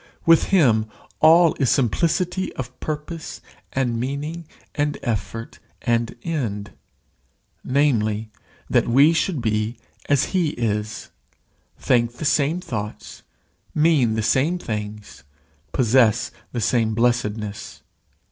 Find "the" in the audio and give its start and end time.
12.13-12.25, 14.15-14.23, 16.51-16.61